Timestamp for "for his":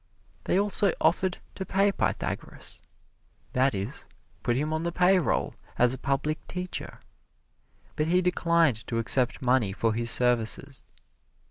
9.71-10.09